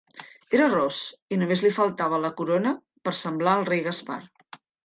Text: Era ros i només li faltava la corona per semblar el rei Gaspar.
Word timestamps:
Era 0.59 0.69
ros 0.71 1.01
i 1.35 1.39
només 1.43 1.61
li 1.67 1.71
faltava 1.77 2.21
la 2.25 2.33
corona 2.41 2.75
per 3.09 3.15
semblar 3.21 3.57
el 3.63 3.71
rei 3.73 3.89
Gaspar. 3.91 4.21